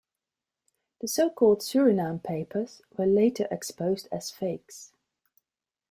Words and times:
The 1.01 1.07
so-called 1.07 1.59
Suriname 1.59 2.23
papers 2.23 2.81
were 2.97 3.05
later 3.05 3.47
exposed 3.51 4.07
as 4.11 4.31
fakes. 4.31 4.93